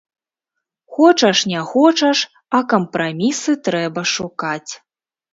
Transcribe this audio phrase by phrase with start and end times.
[0.93, 2.23] Хочаш не хочаш,
[2.59, 4.71] а кампрамісы трэба шукаць.